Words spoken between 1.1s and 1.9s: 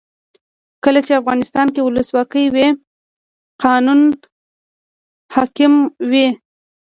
افغانستان کې